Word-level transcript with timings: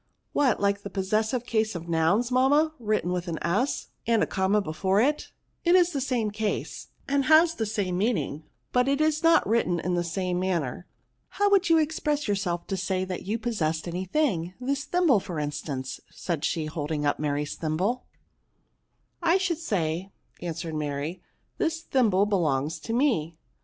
PRONOUNS. 0.33 0.57
167" 0.57 0.57
What, 0.59 0.59
like 0.59 0.81
the 0.81 0.89
possessive 0.89 1.45
case 1.45 1.75
of 1.75 1.87
nouns, 1.87 2.31
mamma, 2.31 2.73
written 2.79 3.11
with 3.11 3.27
an 3.27 3.37
j, 3.45 3.65
and 4.07 4.23
a 4.23 4.25
comma 4.25 4.59
be 4.59 4.73
fore 4.73 4.99
it?" 4.99 5.17
'^ 5.31 5.31
It 5.63 5.75
is 5.75 5.91
the 5.91 6.01
same 6.01 6.31
case, 6.31 6.87
and 7.07 7.25
has 7.25 7.53
the 7.53 7.67
same 7.67 7.99
meaning, 7.99 8.41
but 8.71 8.87
it 8.87 8.99
is 8.99 9.21
not 9.21 9.47
written 9.47 9.79
in 9.79 9.93
the 9.93 10.03
same 10.03 10.39
manner. 10.39 10.87
How 11.29 11.51
would 11.51 11.69
you 11.69 11.77
express 11.77 12.27
yourself, 12.27 12.65
to 12.65 12.77
say, 12.77 13.05
that 13.05 13.27
you 13.27 13.37
possessed 13.37 13.87
any 13.87 14.05
thing; 14.05 14.55
this 14.59 14.85
thimble, 14.85 15.19
for 15.19 15.37
instance," 15.37 15.99
said 16.09 16.43
she, 16.45 16.65
holding 16.65 17.05
up 17.05 17.19
Mary's 17.19 17.53
thimble?" 17.53 18.07
I 19.21 19.37
should 19.37 19.59
say," 19.59 20.09
answered 20.41 20.73
Mary," 20.73 21.21
this 21.59 21.79
thimble 21.81 22.25
belongs 22.25 22.79
to 22.79 22.93
me." 22.93 23.37